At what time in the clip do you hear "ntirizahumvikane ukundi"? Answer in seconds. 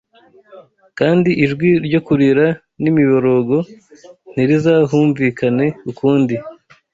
4.35-6.35